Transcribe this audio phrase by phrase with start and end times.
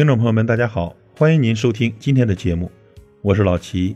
[0.00, 2.72] 听众朋友们，大家好，欢迎您收听今天的节目，
[3.20, 3.94] 我是老齐。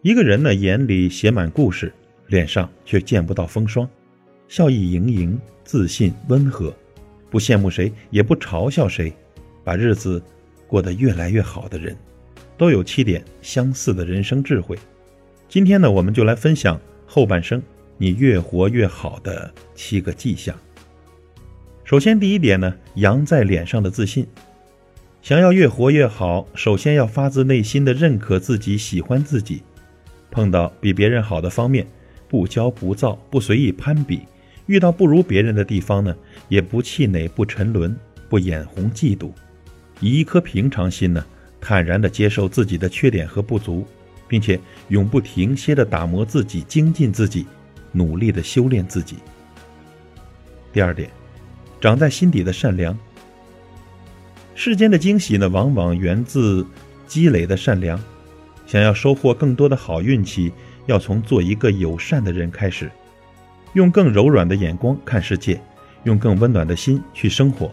[0.00, 1.92] 一个人呢，眼里写满故事，
[2.26, 3.86] 脸上却见不到风霜，
[4.48, 6.74] 笑意盈盈，自信温和，
[7.28, 9.12] 不羡慕谁，也不嘲笑谁，
[9.62, 10.22] 把日子
[10.66, 11.94] 过得越来越好的人，
[12.56, 14.74] 都有七点相似的人生智慧。
[15.50, 17.62] 今天呢，我们就来分享后半生
[17.98, 20.56] 你越活越好的七个迹象。
[21.90, 24.24] 首先，第一点呢，扬在脸上的自信。
[25.22, 29.64] 想要越活越好，首先要发自内心的认可自己，喜欢自己。
[30.30, 31.84] 碰到比别人好的方面，
[32.28, 34.20] 不骄不躁，不随意攀比；
[34.66, 36.14] 遇到不如别人的地方呢，
[36.48, 37.96] 也不气馁，不沉沦，
[38.28, 39.32] 不眼红嫉妒，
[39.98, 41.26] 以一颗平常心呢，
[41.60, 43.84] 坦然地接受自己的缺点和不足，
[44.28, 47.46] 并且永不停歇地打磨自己，精进自己，
[47.90, 49.16] 努力地修炼自己。
[50.72, 51.10] 第二点。
[51.80, 52.96] 长在心底的善良。
[54.54, 56.66] 世间的惊喜呢，往往源自
[57.06, 57.98] 积累的善良。
[58.66, 60.52] 想要收获更多的好运气，
[60.86, 62.90] 要从做一个友善的人开始，
[63.72, 65.60] 用更柔软的眼光看世界，
[66.04, 67.72] 用更温暖的心去生活，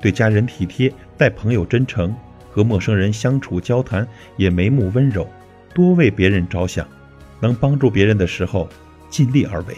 [0.00, 2.14] 对家人体贴，待朋友真诚，
[2.50, 5.28] 和陌生人相处交谈也眉目温柔，
[5.74, 6.86] 多为别人着想，
[7.40, 8.66] 能帮助别人的时候
[9.10, 9.76] 尽力而为，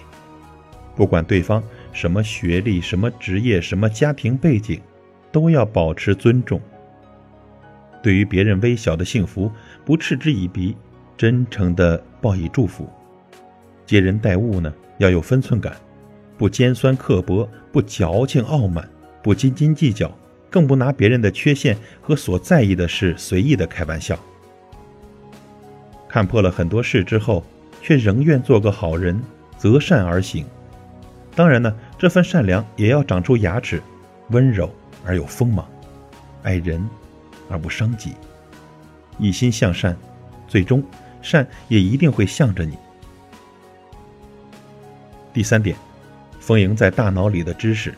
[0.95, 1.63] 不管对方。
[1.97, 4.79] 什么学历、什么职业、什么家庭背景，
[5.33, 6.61] 都要保持尊重。
[8.03, 9.51] 对于别人微小的幸福，
[9.83, 10.77] 不嗤之以鼻，
[11.17, 12.87] 真诚的报以祝福。
[13.87, 15.75] 接人待物呢，要有分寸感，
[16.37, 18.87] 不尖酸刻薄，不矫情傲慢，
[19.23, 20.15] 不斤斤计较，
[20.51, 24.19] 更不拿别人的缺陷和所在意的事随意的开玩笑。
[26.07, 27.43] 看破了很多事之后，
[27.81, 29.19] 却仍愿做个好人，
[29.57, 30.45] 择善而行。
[31.35, 33.83] 当然呢，这份善良也要长出牙齿，
[34.29, 34.71] 温柔
[35.05, 35.67] 而有锋芒，
[36.43, 36.87] 爱人
[37.49, 38.13] 而不伤己，
[39.19, 39.97] 一心向善，
[40.47, 40.85] 最终
[41.23, 42.77] 善也一定会向着你。
[45.33, 45.75] 第三点，
[46.39, 47.95] 丰盈在大脑里的知识。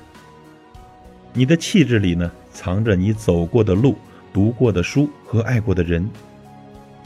[1.33, 3.97] 你的气质里呢，藏着你走过的路、
[4.33, 6.09] 读过的书和爱过的人。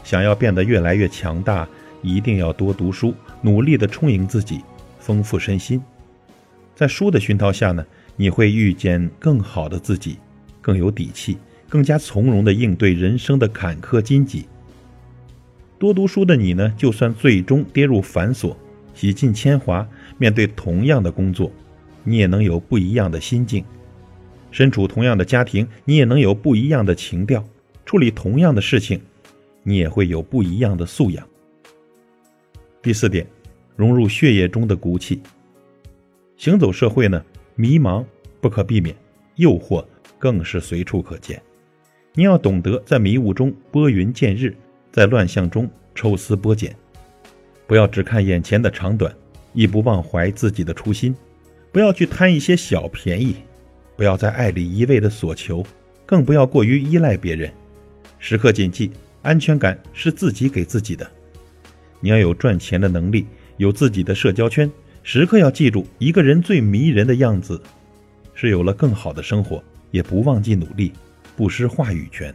[0.04, 1.66] 想要变得越来越强大，
[2.02, 4.62] 一定要多读书，努力的充盈自己，
[4.98, 5.82] 丰富身心。
[6.82, 10.16] 在书的熏陶下呢，你会遇见更好的自己，
[10.60, 11.38] 更有底气，
[11.68, 14.46] 更加从容地应对人生的坎坷荆棘。
[15.78, 18.56] 多读书的你呢，就算最终跌入繁琐，
[18.94, 19.88] 洗尽铅华，
[20.18, 21.52] 面对同样的工作，
[22.02, 23.62] 你也能有不一样的心境；
[24.50, 27.44] 身处同样的家庭，你也能有不一样的情调；
[27.86, 29.00] 处理同样的事情，
[29.62, 31.24] 你也会有不一样的素养。
[32.82, 33.24] 第四点，
[33.76, 35.20] 融入血液中的骨气。
[36.42, 38.04] 行走社会呢，迷茫
[38.40, 38.92] 不可避免，
[39.36, 39.84] 诱惑
[40.18, 41.40] 更是随处可见。
[42.14, 44.52] 你要懂得在迷雾中拨云见日，
[44.90, 46.74] 在乱象中抽丝剥茧，
[47.64, 49.14] 不要只看眼前的长短，
[49.52, 51.14] 亦不忘怀自己的初心。
[51.70, 53.36] 不要去贪一些小便宜，
[53.94, 55.64] 不要在爱里一味的索求，
[56.04, 57.52] 更不要过于依赖别人。
[58.18, 58.90] 时刻谨记，
[59.22, 61.08] 安全感是自己给自己的。
[62.00, 64.68] 你要有赚钱的能力，有自己的社交圈。
[65.04, 67.60] 时刻要记住，一个人最迷人的样子，
[68.34, 70.92] 是有了更好的生活，也不忘记努力，
[71.36, 72.32] 不失话语权。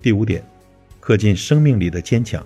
[0.00, 0.42] 第五点，
[1.00, 2.44] 刻进生命里的坚强。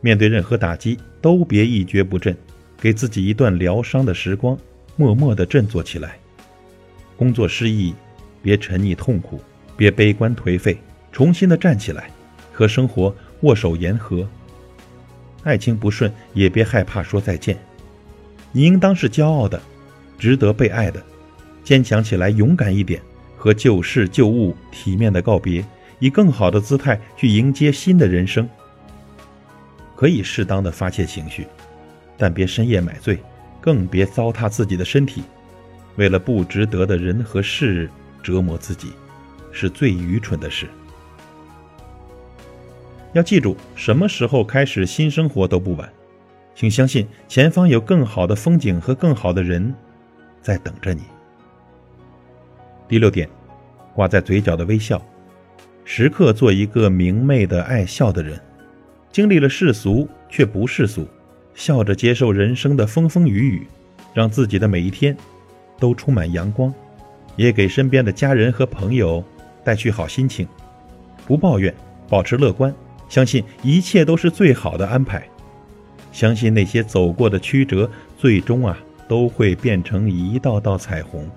[0.00, 2.34] 面对任何打击，都别一蹶不振，
[2.80, 4.56] 给自己一段疗伤的时光，
[4.96, 6.18] 默默的振作起来。
[7.14, 7.94] 工作失意，
[8.42, 9.38] 别沉溺痛苦，
[9.76, 10.78] 别悲观颓废，
[11.12, 12.10] 重新的站起来，
[12.52, 14.26] 和生活握手言和。
[15.46, 17.56] 爱情不顺，也别害怕说再见。
[18.50, 19.62] 你应当是骄傲的，
[20.18, 21.00] 值得被爱的，
[21.62, 23.00] 坚强起来，勇敢一点，
[23.36, 25.64] 和旧事旧物体面的告别，
[26.00, 28.48] 以更好的姿态去迎接新的人生。
[29.94, 31.46] 可以适当的发泄情绪，
[32.18, 33.16] 但别深夜买醉，
[33.60, 35.22] 更别糟蹋自己的身体。
[35.94, 37.88] 为了不值得的人和事
[38.20, 38.90] 折磨自己，
[39.52, 40.66] 是最愚蠢的事。
[43.16, 45.90] 要记住，什么时候开始新生活都不晚，
[46.54, 49.74] 请相信前方有更好的风景和更好的人
[50.42, 51.00] 在等着你。
[52.86, 53.26] 第六点，
[53.94, 55.00] 挂在嘴角的微笑，
[55.82, 58.38] 时刻做一个明媚的爱笑的人，
[59.10, 61.08] 经历了世俗却不世俗，
[61.54, 63.66] 笑着接受人生的风风雨雨，
[64.12, 65.16] 让自己的每一天
[65.78, 66.70] 都充满阳光，
[67.36, 69.24] 也给身边的家人和朋友
[69.64, 70.46] 带去好心情，
[71.26, 71.74] 不抱怨，
[72.10, 72.70] 保持乐观。
[73.08, 75.26] 相信一切都是最好的安排，
[76.12, 78.76] 相信那些走过的曲折，最终啊
[79.08, 81.28] 都会变成一道道彩虹。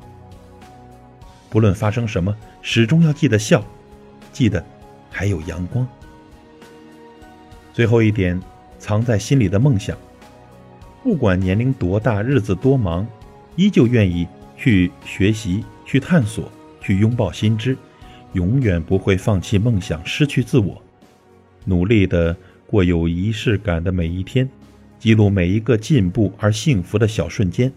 [1.49, 3.63] 不论发生什么，始终要记得笑，
[4.31, 4.63] 记得
[5.09, 5.87] 还有阳光。
[7.73, 8.39] 最后一点，
[8.77, 9.97] 藏在心里的梦想。
[11.01, 13.07] 不管年龄多大，日子多忙，
[13.55, 14.27] 依旧愿意
[14.57, 16.51] 去学习、去探索、
[16.81, 17.77] 去拥抱新知，
[18.33, 20.81] 永远不会放弃梦想、失去自我，
[21.69, 22.35] 努力的
[22.65, 24.49] 过有仪式感的每一天，
[24.97, 27.71] 记录每一个进步而幸福的小瞬间，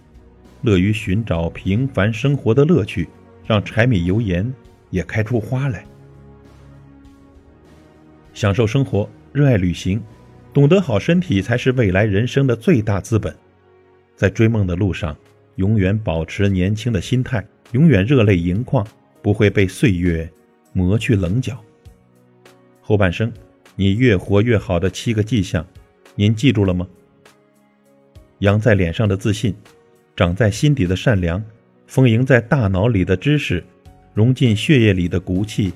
[0.63, 3.07] 乐于寻找平凡生活的乐趣。
[3.45, 4.51] 让柴米油盐
[4.91, 5.85] 也开出花来，
[8.33, 10.01] 享受生活，热爱旅行，
[10.55, 13.37] 懂得好身体才是未来人生的最大资本。
[14.15, 15.15] 在追梦的路上，
[15.57, 18.87] 永远保持年轻的心态，永远热泪盈眶，
[19.21, 20.31] 不会被岁月
[20.73, 21.59] 磨去棱角。
[22.81, 23.31] 后半生，
[23.75, 25.67] 你越活越好的七个迹象，
[26.15, 26.87] 您记住了吗？
[28.41, 29.55] 扬在脸上的自信，
[30.17, 31.43] 长在心底的善良。
[31.87, 33.63] 丰盈在大脑里的知识，
[34.15, 35.73] 融进血液里的骨气，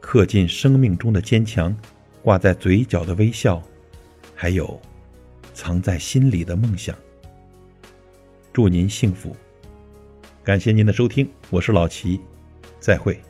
[0.00, 1.76] 刻进生命中的坚强，
[2.22, 3.62] 挂在嘴角的微笑，
[4.34, 4.80] 还有
[5.54, 6.96] 藏在心里的梦想。
[8.52, 9.36] 祝您幸福！
[10.42, 12.20] 感谢您的收听，我是老齐，
[12.80, 13.20] 再会。